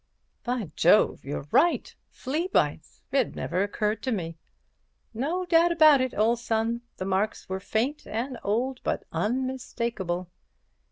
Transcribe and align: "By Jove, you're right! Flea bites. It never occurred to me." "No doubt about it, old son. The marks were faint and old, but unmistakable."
"By 0.43 0.71
Jove, 0.75 1.23
you're 1.23 1.45
right! 1.51 1.93
Flea 2.09 2.47
bites. 2.47 3.03
It 3.11 3.35
never 3.35 3.61
occurred 3.61 4.01
to 4.01 4.11
me." 4.11 4.39
"No 5.13 5.45
doubt 5.45 5.71
about 5.71 6.01
it, 6.01 6.15
old 6.17 6.39
son. 6.39 6.81
The 6.97 7.05
marks 7.05 7.47
were 7.47 7.59
faint 7.59 8.07
and 8.07 8.39
old, 8.43 8.81
but 8.81 9.03
unmistakable." 9.11 10.31